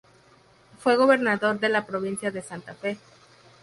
Fue 0.79 0.95
gobernador 0.95 1.59
de 1.59 1.69
la 1.69 1.85
Provincia 1.85 2.31
de 2.31 2.41
Santa 2.41 2.73
Fe. 2.73 2.97